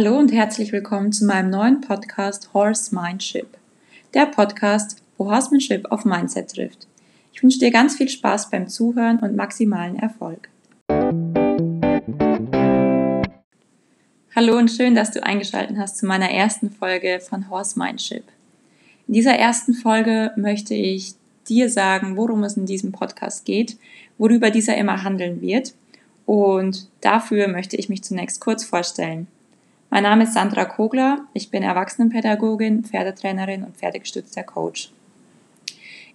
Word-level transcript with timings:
Hallo 0.00 0.16
und 0.16 0.30
herzlich 0.30 0.70
willkommen 0.70 1.10
zu 1.10 1.24
meinem 1.24 1.50
neuen 1.50 1.80
Podcast 1.80 2.54
Horse 2.54 2.94
Mindship. 2.94 3.48
Der 4.14 4.26
Podcast, 4.26 5.02
wo 5.16 5.28
Horsemanship 5.28 5.90
auf 5.90 6.04
Mindset 6.04 6.52
trifft. 6.54 6.86
Ich 7.32 7.42
wünsche 7.42 7.58
dir 7.58 7.72
ganz 7.72 7.96
viel 7.96 8.08
Spaß 8.08 8.48
beim 8.48 8.68
Zuhören 8.68 9.18
und 9.18 9.34
maximalen 9.34 9.98
Erfolg. 9.98 10.50
Hallo 14.36 14.56
und 14.56 14.70
schön, 14.70 14.94
dass 14.94 15.10
du 15.10 15.20
eingeschaltet 15.20 15.76
hast 15.76 15.98
zu 15.98 16.06
meiner 16.06 16.30
ersten 16.30 16.70
Folge 16.70 17.18
von 17.18 17.50
Horse 17.50 17.76
Mindship. 17.76 18.22
In 19.08 19.14
dieser 19.14 19.34
ersten 19.34 19.74
Folge 19.74 20.30
möchte 20.36 20.74
ich 20.74 21.14
dir 21.48 21.68
sagen, 21.68 22.16
worum 22.16 22.44
es 22.44 22.56
in 22.56 22.66
diesem 22.66 22.92
Podcast 22.92 23.44
geht, 23.44 23.76
worüber 24.16 24.52
dieser 24.52 24.76
immer 24.76 25.02
handeln 25.02 25.40
wird. 25.40 25.74
Und 26.24 26.86
dafür 27.00 27.48
möchte 27.48 27.76
ich 27.76 27.88
mich 27.88 28.04
zunächst 28.04 28.40
kurz 28.40 28.62
vorstellen. 28.62 29.26
Mein 29.90 30.02
Name 30.02 30.24
ist 30.24 30.34
Sandra 30.34 30.66
Kogler, 30.66 31.20
ich 31.32 31.50
bin 31.50 31.62
Erwachsenenpädagogin, 31.62 32.84
Pferdetrainerin 32.84 33.64
und 33.64 33.74
pferdegestützter 33.74 34.42
Coach. 34.42 34.92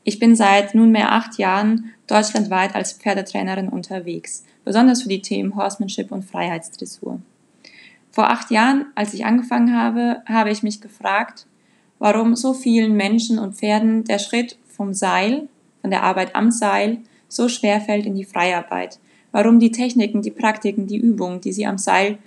Ich 0.04 0.20
bin 0.20 0.36
seit 0.36 0.76
nunmehr 0.76 1.12
acht 1.12 1.40
Jahren 1.40 1.91
deutschlandweit 2.05 2.76
als 2.76 2.94
Pferdetrainerin 2.94 3.70
unterwegs, 3.70 4.46
besonders 4.63 5.02
für 5.02 5.09
die 5.09 5.23
Themen 5.23 5.55
Horsemanship 5.55 6.12
und 6.12 6.23
Freiheitsdressur. 6.23 7.20
Vor 8.12 8.30
acht 8.30 8.52
Jahren, 8.52 8.86
als 8.94 9.16
ich 9.16 9.26
angefangen 9.26 9.76
habe, 9.76 10.21
habe 10.27 10.52
ich 10.52 10.62
mich 10.62 10.80
gefragt, 10.80 11.48
warum 11.98 12.35
so 12.35 12.54
vielen 12.54 12.94
Menschen 12.94 13.40
und 13.40 13.55
Pferden 13.55 14.04
der 14.04 14.20
Schritt 14.20 14.55
vom 14.68 14.94
Seil, 14.94 15.48
von 15.82 15.90
der 15.90 16.04
Arbeit 16.04 16.35
am 16.35 16.52
Seil, 16.52 16.99
so 17.27 17.49
schwer 17.49 17.82
fällt 17.82 18.05
in 18.05 18.13
die 18.13 18.24
Freiarbeit. 18.24 18.99
Warum 19.32 19.60
die 19.60 19.71
Techniken, 19.71 20.21
die 20.21 20.30
Praktiken, 20.30 20.85
die 20.85 20.98
Übungen, 20.98 21.41
die 21.41 21.54
sie 21.54 21.66
am 21.66 21.80
Seil 21.80 22.20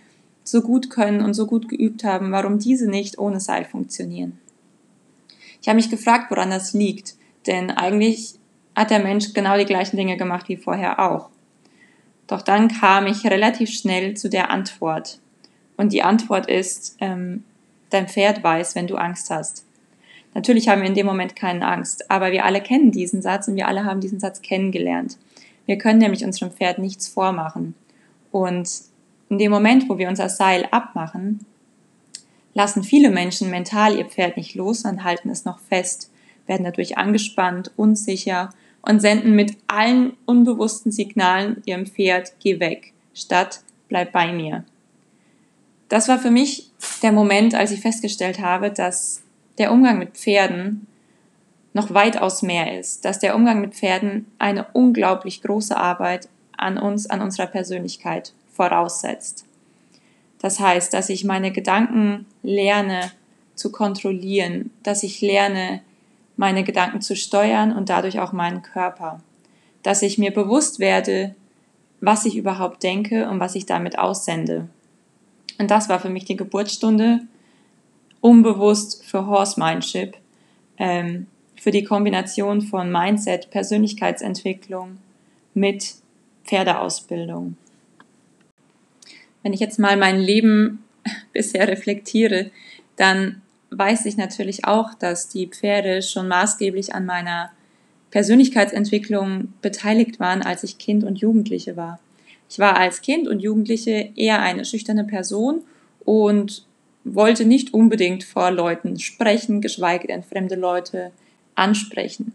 so 0.48 0.62
gut 0.62 0.90
können 0.90 1.22
und 1.22 1.34
so 1.34 1.46
gut 1.46 1.68
geübt 1.68 2.04
haben, 2.04 2.32
warum 2.32 2.58
diese 2.58 2.88
nicht 2.88 3.18
ohne 3.18 3.40
Seil 3.40 3.64
funktionieren. 3.64 4.38
Ich 5.60 5.68
habe 5.68 5.76
mich 5.76 5.90
gefragt, 5.90 6.30
woran 6.30 6.50
das 6.50 6.72
liegt, 6.72 7.16
denn 7.46 7.70
eigentlich 7.70 8.34
hat 8.74 8.90
der 8.90 9.00
Mensch 9.00 9.32
genau 9.32 9.56
die 9.56 9.64
gleichen 9.64 9.96
Dinge 9.96 10.16
gemacht 10.16 10.48
wie 10.48 10.56
vorher 10.56 11.00
auch. 11.00 11.30
Doch 12.26 12.42
dann 12.42 12.68
kam 12.68 13.06
ich 13.06 13.24
relativ 13.24 13.70
schnell 13.70 14.14
zu 14.14 14.28
der 14.28 14.50
Antwort. 14.50 15.18
Und 15.76 15.92
die 15.92 16.02
Antwort 16.02 16.48
ist, 16.48 16.96
ähm, 17.00 17.44
dein 17.90 18.08
Pferd 18.08 18.42
weiß, 18.42 18.74
wenn 18.74 18.86
du 18.86 18.96
Angst 18.96 19.30
hast. 19.30 19.64
Natürlich 20.34 20.68
haben 20.68 20.82
wir 20.82 20.88
in 20.88 20.94
dem 20.94 21.06
Moment 21.06 21.34
keine 21.34 21.66
Angst, 21.66 22.10
aber 22.10 22.30
wir 22.30 22.44
alle 22.44 22.60
kennen 22.60 22.90
diesen 22.90 23.22
Satz 23.22 23.48
und 23.48 23.56
wir 23.56 23.68
alle 23.68 23.84
haben 23.84 24.00
diesen 24.00 24.20
Satz 24.20 24.42
kennengelernt. 24.42 25.18
Wir 25.64 25.78
können 25.78 25.98
nämlich 25.98 26.24
unserem 26.24 26.52
Pferd 26.52 26.78
nichts 26.78 27.08
vormachen. 27.08 27.74
Und 28.30 28.68
in 29.28 29.38
dem 29.38 29.50
Moment, 29.50 29.88
wo 29.88 29.98
wir 29.98 30.08
unser 30.08 30.28
Seil 30.28 30.68
abmachen, 30.70 31.44
lassen 32.54 32.84
viele 32.84 33.10
Menschen 33.10 33.50
mental 33.50 33.96
ihr 33.96 34.06
Pferd 34.06 34.36
nicht 34.36 34.54
los 34.54 34.84
und 34.84 35.04
halten 35.04 35.30
es 35.30 35.44
noch 35.44 35.58
fest, 35.58 36.10
werden 36.46 36.64
dadurch 36.64 36.96
angespannt, 36.96 37.70
unsicher 37.76 38.50
und 38.82 39.00
senden 39.00 39.34
mit 39.34 39.56
allen 39.66 40.16
unbewussten 40.26 40.92
Signalen 40.92 41.62
ihrem 41.66 41.86
Pferd, 41.86 42.32
geh 42.40 42.60
weg, 42.60 42.92
statt 43.14 43.60
bleib 43.88 44.12
bei 44.12 44.32
mir. 44.32 44.64
Das 45.88 46.08
war 46.08 46.18
für 46.18 46.30
mich 46.30 46.70
der 47.02 47.12
Moment, 47.12 47.54
als 47.54 47.72
ich 47.72 47.80
festgestellt 47.80 48.40
habe, 48.40 48.70
dass 48.70 49.22
der 49.58 49.72
Umgang 49.72 49.98
mit 49.98 50.16
Pferden 50.16 50.86
noch 51.72 51.92
weitaus 51.92 52.42
mehr 52.42 52.78
ist, 52.78 53.04
dass 53.04 53.18
der 53.18 53.36
Umgang 53.36 53.60
mit 53.60 53.74
Pferden 53.74 54.26
eine 54.38 54.66
unglaublich 54.72 55.42
große 55.42 55.76
Arbeit 55.76 56.28
an 56.56 56.78
uns, 56.78 57.08
an 57.08 57.20
unserer 57.20 57.46
Persönlichkeit 57.46 58.32
voraussetzt. 58.56 59.44
Das 60.40 60.60
heißt, 60.60 60.92
dass 60.92 61.08
ich 61.08 61.24
meine 61.24 61.52
Gedanken 61.52 62.26
lerne 62.42 63.10
zu 63.54 63.72
kontrollieren, 63.72 64.70
dass 64.82 65.02
ich 65.02 65.20
lerne, 65.20 65.80
meine 66.36 66.64
Gedanken 66.64 67.00
zu 67.00 67.16
steuern 67.16 67.74
und 67.74 67.88
dadurch 67.88 68.20
auch 68.20 68.32
meinen 68.32 68.62
Körper. 68.62 69.20
Dass 69.82 70.02
ich 70.02 70.18
mir 70.18 70.32
bewusst 70.32 70.78
werde, 70.78 71.34
was 72.00 72.26
ich 72.26 72.36
überhaupt 72.36 72.82
denke 72.82 73.28
und 73.28 73.40
was 73.40 73.54
ich 73.54 73.64
damit 73.64 73.98
aussende. 73.98 74.68
Und 75.58 75.70
das 75.70 75.88
war 75.88 75.98
für 75.98 76.10
mich 76.10 76.26
die 76.26 76.36
Geburtsstunde, 76.36 77.20
unbewusst 78.20 79.04
für 79.04 79.26
Horse 79.26 79.58
Mindship, 79.58 80.16
ähm, 80.76 81.26
für 81.58 81.70
die 81.70 81.84
Kombination 81.84 82.60
von 82.60 82.92
Mindset, 82.92 83.50
Persönlichkeitsentwicklung 83.50 84.98
mit 85.54 85.94
Pferdeausbildung. 86.44 87.56
Wenn 89.46 89.52
ich 89.52 89.60
jetzt 89.60 89.78
mal 89.78 89.96
mein 89.96 90.18
Leben 90.18 90.82
bisher 91.32 91.68
reflektiere, 91.68 92.50
dann 92.96 93.42
weiß 93.70 94.04
ich 94.06 94.16
natürlich 94.16 94.64
auch, 94.64 94.92
dass 94.94 95.28
die 95.28 95.46
Pferde 95.46 96.02
schon 96.02 96.26
maßgeblich 96.26 96.96
an 96.96 97.06
meiner 97.06 97.52
Persönlichkeitsentwicklung 98.10 99.52
beteiligt 99.62 100.18
waren, 100.18 100.42
als 100.42 100.64
ich 100.64 100.78
Kind 100.78 101.04
und 101.04 101.20
Jugendliche 101.20 101.76
war. 101.76 102.00
Ich 102.50 102.58
war 102.58 102.76
als 102.76 103.02
Kind 103.02 103.28
und 103.28 103.38
Jugendliche 103.38 104.10
eher 104.16 104.42
eine 104.42 104.64
schüchterne 104.64 105.04
Person 105.04 105.62
und 106.04 106.66
wollte 107.04 107.44
nicht 107.44 107.72
unbedingt 107.72 108.24
vor 108.24 108.50
Leuten 108.50 108.98
sprechen, 108.98 109.60
geschweige 109.60 110.08
denn 110.08 110.24
fremde 110.24 110.56
Leute 110.56 111.12
ansprechen. 111.54 112.32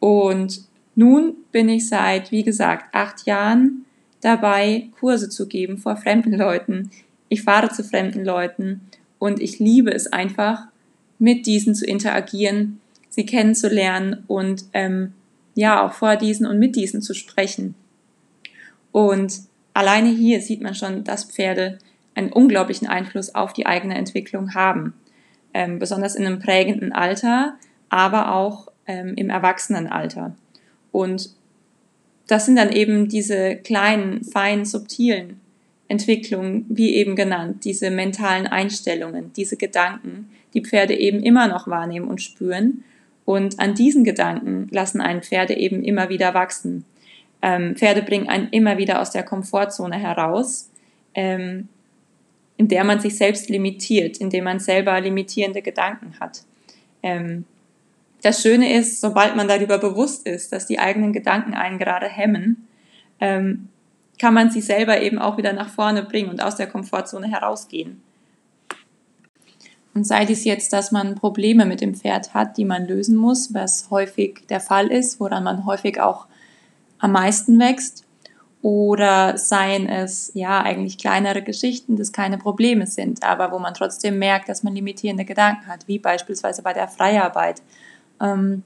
Und 0.00 0.62
nun 0.96 1.36
bin 1.52 1.68
ich 1.68 1.88
seit, 1.88 2.32
wie 2.32 2.42
gesagt, 2.42 2.92
acht 2.92 3.24
Jahren 3.24 3.83
dabei, 4.24 4.88
Kurse 4.98 5.28
zu 5.28 5.46
geben 5.46 5.78
vor 5.78 5.96
fremden 5.96 6.32
Leuten. 6.32 6.90
Ich 7.28 7.42
fahre 7.42 7.70
zu 7.70 7.84
fremden 7.84 8.24
Leuten 8.24 8.80
und 9.18 9.40
ich 9.40 9.58
liebe 9.58 9.92
es 9.92 10.06
einfach, 10.12 10.66
mit 11.18 11.46
diesen 11.46 11.74
zu 11.74 11.86
interagieren, 11.86 12.80
sie 13.08 13.24
kennenzulernen 13.24 14.24
und 14.26 14.64
ähm, 14.72 15.12
ja, 15.54 15.84
auch 15.84 15.92
vor 15.92 16.16
diesen 16.16 16.46
und 16.46 16.58
mit 16.58 16.74
diesen 16.76 17.00
zu 17.00 17.14
sprechen. 17.14 17.74
Und 18.90 19.40
alleine 19.72 20.10
hier 20.10 20.40
sieht 20.40 20.60
man 20.60 20.74
schon, 20.74 21.04
dass 21.04 21.24
Pferde 21.24 21.78
einen 22.14 22.32
unglaublichen 22.32 22.88
Einfluss 22.88 23.34
auf 23.34 23.52
die 23.52 23.66
eigene 23.66 23.96
Entwicklung 23.96 24.54
haben. 24.54 24.94
Ähm, 25.52 25.78
besonders 25.78 26.16
in 26.16 26.26
einem 26.26 26.40
prägenden 26.40 26.92
Alter, 26.92 27.54
aber 27.88 28.34
auch 28.34 28.68
ähm, 28.86 29.14
im 29.16 29.30
Erwachsenenalter. 29.30 30.34
Und 30.90 31.30
das 32.26 32.46
sind 32.46 32.56
dann 32.56 32.72
eben 32.72 33.08
diese 33.08 33.56
kleinen, 33.56 34.24
feinen, 34.24 34.64
subtilen 34.64 35.40
Entwicklungen, 35.88 36.64
wie 36.68 36.94
eben 36.94 37.16
genannt, 37.16 37.64
diese 37.64 37.90
mentalen 37.90 38.46
Einstellungen, 38.46 39.32
diese 39.34 39.56
Gedanken, 39.56 40.30
die 40.54 40.62
Pferde 40.62 40.94
eben 40.94 41.22
immer 41.22 41.48
noch 41.48 41.68
wahrnehmen 41.68 42.08
und 42.08 42.22
spüren. 42.22 42.84
Und 43.24 43.58
an 43.58 43.74
diesen 43.74 44.04
Gedanken 44.04 44.68
lassen 44.70 45.00
einen 45.00 45.22
Pferde 45.22 45.54
eben 45.54 45.82
immer 45.82 46.08
wieder 46.08 46.34
wachsen. 46.34 46.84
Ähm, 47.42 47.76
Pferde 47.76 48.02
bringen 48.02 48.28
einen 48.28 48.48
immer 48.48 48.78
wieder 48.78 49.00
aus 49.00 49.10
der 49.10 49.22
Komfortzone 49.22 49.96
heraus, 49.98 50.70
ähm, 51.14 51.68
in 52.56 52.68
der 52.68 52.84
man 52.84 53.00
sich 53.00 53.16
selbst 53.16 53.48
limitiert, 53.50 54.18
indem 54.18 54.44
man 54.44 54.60
selber 54.60 55.00
limitierende 55.00 55.60
Gedanken 55.60 56.14
hat. 56.20 56.42
Ähm, 57.02 57.44
das 58.24 58.40
Schöne 58.40 58.72
ist, 58.78 59.00
sobald 59.00 59.36
man 59.36 59.48
darüber 59.48 59.78
bewusst 59.78 60.26
ist, 60.26 60.52
dass 60.52 60.66
die 60.66 60.78
eigenen 60.78 61.12
Gedanken 61.12 61.54
einen 61.54 61.78
gerade 61.78 62.06
hemmen, 62.06 62.66
ähm, 63.20 63.68
kann 64.18 64.34
man 64.34 64.50
sie 64.50 64.60
selber 64.60 65.00
eben 65.00 65.18
auch 65.18 65.36
wieder 65.36 65.52
nach 65.52 65.68
vorne 65.68 66.02
bringen 66.02 66.30
und 66.30 66.42
aus 66.42 66.56
der 66.56 66.66
Komfortzone 66.66 67.28
herausgehen. 67.28 68.00
Und 69.94 70.06
sei 70.06 70.24
dies 70.24 70.44
jetzt, 70.44 70.72
dass 70.72 70.90
man 70.90 71.14
Probleme 71.14 71.66
mit 71.66 71.80
dem 71.80 71.94
Pferd 71.94 72.34
hat, 72.34 72.56
die 72.56 72.64
man 72.64 72.86
lösen 72.86 73.16
muss, 73.16 73.54
was 73.54 73.90
häufig 73.90 74.44
der 74.48 74.60
Fall 74.60 74.88
ist, 74.88 75.20
woran 75.20 75.44
man 75.44 75.66
häufig 75.66 76.00
auch 76.00 76.26
am 76.98 77.12
meisten 77.12 77.58
wächst, 77.58 78.04
oder 78.64 79.36
seien 79.36 79.86
es 79.90 80.30
ja 80.32 80.62
eigentlich 80.62 80.96
kleinere 80.96 81.42
Geschichten, 81.42 81.96
das 81.96 82.12
keine 82.12 82.38
Probleme 82.38 82.86
sind, 82.86 83.22
aber 83.22 83.52
wo 83.52 83.58
man 83.58 83.74
trotzdem 83.74 84.18
merkt, 84.18 84.48
dass 84.48 84.62
man 84.62 84.74
limitierende 84.74 85.26
Gedanken 85.26 85.66
hat, 85.66 85.86
wie 85.86 85.98
beispielsweise 85.98 86.62
bei 86.62 86.72
der 86.72 86.88
Freiarbeit 86.88 87.60
ähm, 88.24 88.62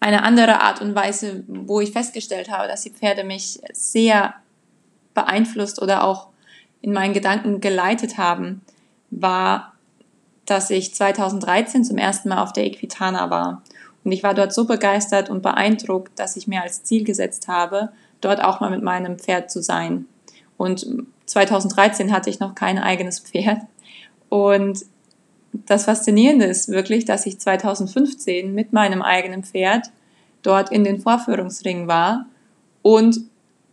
eine 0.00 0.24
andere 0.24 0.60
Art 0.62 0.80
und 0.80 0.94
Weise, 0.94 1.44
wo 1.46 1.80
ich 1.80 1.92
festgestellt 1.92 2.50
habe, 2.50 2.66
dass 2.66 2.82
die 2.82 2.90
Pferde 2.90 3.22
mich 3.22 3.60
sehr 3.72 4.34
beeinflusst 5.14 5.80
oder 5.80 6.02
auch 6.02 6.28
in 6.80 6.92
meinen 6.92 7.14
Gedanken 7.14 7.60
geleitet 7.60 8.18
haben, 8.18 8.62
war, 9.10 9.74
dass 10.46 10.70
ich 10.70 10.94
2013 10.94 11.84
zum 11.84 11.98
ersten 11.98 12.30
Mal 12.30 12.42
auf 12.42 12.52
der 12.52 12.66
Equitana 12.66 13.30
war. 13.30 13.62
Und 14.04 14.10
ich 14.10 14.24
war 14.24 14.34
dort 14.34 14.52
so 14.52 14.64
begeistert 14.64 15.30
und 15.30 15.42
beeindruckt, 15.42 16.18
dass 16.18 16.36
ich 16.36 16.48
mir 16.48 16.62
als 16.62 16.82
Ziel 16.82 17.04
gesetzt 17.04 17.46
habe, 17.46 17.90
dort 18.20 18.42
auch 18.42 18.60
mal 18.60 18.70
mit 18.70 18.82
meinem 18.82 19.18
Pferd 19.18 19.50
zu 19.52 19.62
sein. 19.62 20.06
Und 20.56 20.84
2013 21.26 22.12
hatte 22.12 22.28
ich 22.28 22.40
noch 22.40 22.56
kein 22.56 22.78
eigenes 22.78 23.20
Pferd. 23.20 23.60
Und 24.28 24.84
das 25.52 25.84
Faszinierende 25.84 26.46
ist 26.46 26.68
wirklich, 26.68 27.04
dass 27.04 27.26
ich 27.26 27.38
2015 27.38 28.54
mit 28.54 28.72
meinem 28.72 29.02
eigenen 29.02 29.44
Pferd 29.44 29.90
dort 30.42 30.72
in 30.72 30.84
den 30.84 31.00
Vorführungsringen 31.00 31.86
war 31.86 32.26
und 32.82 33.20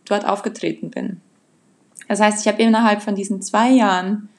dort 0.06 0.26
aufgetreten 0.28 0.92
bin. 0.92 1.22
Das 2.08 2.20
heißt, 2.20 2.42
ich 2.42 2.52
habe 2.52 2.62
innerhalb 2.62 3.02
von 3.02 3.16
diesen 3.16 3.42
zwei 3.42 3.70
Jahren 3.70 4.30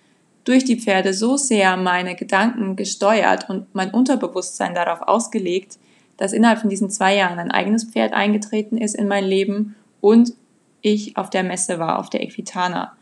durch 0.44 0.64
die 0.64 0.80
Pferde 0.80 1.14
so 1.14 1.36
sehr 1.36 1.76
meine 1.76 2.14
Gedanken 2.14 2.76
gesteuert 2.76 3.48
und 3.48 3.74
mein 3.74 3.90
Unterbewusstsein 3.90 4.74
darauf 4.74 5.02
ausgelegt, 5.02 5.78
dass 6.16 6.32
innerhalb 6.32 6.60
von 6.60 6.70
diesen 6.70 6.90
zwei 6.90 7.16
Jahren 7.16 7.38
ein 7.38 7.50
eigenes 7.50 7.84
Pferd 7.84 8.12
eingetreten 8.12 8.76
ist 8.76 8.94
in 8.94 9.08
mein 9.08 9.24
Leben 9.24 9.76
und 10.00 10.34
ich 10.82 11.16
auf 11.16 11.30
der 11.30 11.44
Messe 11.44 11.78
war, 11.78 11.98
auf 11.98 12.10
der 12.10 12.22
Equitana. 12.22 12.92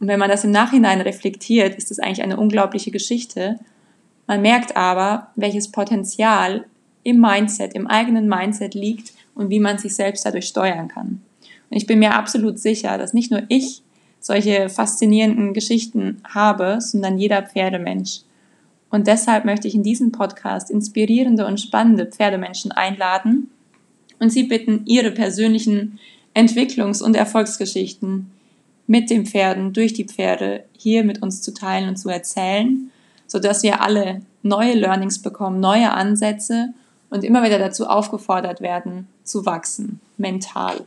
Und 0.00 0.08
wenn 0.08 0.18
man 0.18 0.30
das 0.30 0.44
im 0.44 0.50
Nachhinein 0.50 1.00
reflektiert, 1.00 1.74
ist 1.74 1.90
das 1.90 1.98
eigentlich 1.98 2.22
eine 2.22 2.36
unglaubliche 2.36 2.90
Geschichte. 2.90 3.58
Man 4.26 4.42
merkt 4.42 4.76
aber, 4.76 5.28
welches 5.34 5.70
Potenzial 5.72 6.66
im 7.02 7.20
Mindset, 7.20 7.74
im 7.74 7.86
eigenen 7.86 8.28
Mindset 8.28 8.74
liegt 8.74 9.12
und 9.34 9.50
wie 9.50 9.60
man 9.60 9.78
sich 9.78 9.94
selbst 9.94 10.24
dadurch 10.24 10.46
steuern 10.46 10.88
kann. 10.88 11.22
Und 11.70 11.76
ich 11.76 11.86
bin 11.86 11.98
mir 11.98 12.14
absolut 12.14 12.58
sicher, 12.58 12.98
dass 12.98 13.14
nicht 13.14 13.30
nur 13.30 13.42
ich 13.48 13.82
solche 14.20 14.68
faszinierenden 14.68 15.54
Geschichten 15.54 16.20
habe, 16.24 16.80
sondern 16.80 17.18
jeder 17.18 17.42
Pferdemensch. 17.42 18.20
Und 18.90 19.06
deshalb 19.06 19.44
möchte 19.44 19.68
ich 19.68 19.74
in 19.74 19.82
diesem 19.82 20.12
Podcast 20.12 20.70
inspirierende 20.70 21.46
und 21.46 21.60
spannende 21.60 22.06
Pferdemenschen 22.06 22.72
einladen 22.72 23.50
und 24.18 24.30
sie 24.30 24.44
bitten, 24.44 24.82
ihre 24.86 25.10
persönlichen 25.10 25.98
Entwicklungs- 26.34 27.02
und 27.02 27.16
Erfolgsgeschichten 27.16 28.30
mit 28.88 29.10
den 29.10 29.26
Pferden, 29.26 29.72
durch 29.72 29.92
die 29.92 30.06
Pferde 30.06 30.64
hier 30.76 31.04
mit 31.04 31.22
uns 31.22 31.42
zu 31.42 31.54
teilen 31.54 31.90
und 31.90 31.96
zu 31.96 32.08
erzählen, 32.08 32.90
sodass 33.28 33.62
wir 33.62 33.82
alle 33.82 34.22
neue 34.42 34.74
Learnings 34.74 35.20
bekommen, 35.20 35.60
neue 35.60 35.92
Ansätze 35.92 36.70
und 37.10 37.22
immer 37.22 37.44
wieder 37.44 37.58
dazu 37.58 37.86
aufgefordert 37.86 38.60
werden, 38.60 39.06
zu 39.22 39.46
wachsen, 39.46 40.00
mental. 40.16 40.80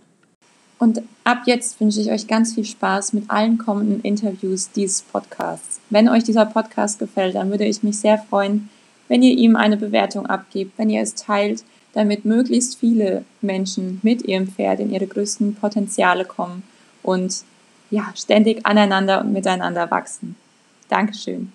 Und 0.80 1.04
ab 1.24 1.44
jetzt 1.46 1.80
wünsche 1.80 2.02
ich 2.02 2.10
euch 2.10 2.26
ganz 2.26 2.56
viel 2.56 2.66
Spaß 2.66 3.14
mit 3.14 3.30
allen 3.30 3.60
kommenden 3.60 4.02
Interviews 4.02 4.72
dieses 4.72 5.04
Podcasts. 5.04 5.80
Wenn 5.92 6.10
euch 6.10 6.24
dieser 6.24 6.48
Podcast 6.48 6.98
gefällt, 6.98 7.36
dann 7.36 7.52
würde 7.52 7.66
ich 7.66 7.84
mich 7.84 8.00
sehr 8.00 8.18
freuen, 8.18 8.70
wenn 9.08 9.22
ihr 9.22 9.38
ihm 9.38 9.56
eine 9.56 9.78
Bewertung 9.78 10.26
abgebt, 10.26 10.72
wenn 10.78 10.90
ihr 10.90 11.02
es 11.02 11.14
teilt, 11.14 11.64
damit 11.94 12.26
möglichst 12.26 12.80
viele 12.80 13.26
Menschen 13.42 14.00
mit 14.02 14.24
ihrem 14.24 14.48
Pferd 14.48 14.80
in 14.80 14.92
ihre 14.92 15.06
größten 15.06 15.54
Potenziale 15.54 16.26
kommen 16.26 16.64
und 17.04 17.44
ja, 17.92 18.12
ständig 18.16 18.66
aneinander 18.66 19.22
und 19.22 19.32
miteinander 19.32 19.92
wachsen. 19.92 20.36
Dankeschön. 20.90 21.52